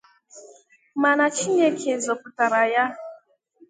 [1.01, 2.83] mana Chineke zọpụtara ya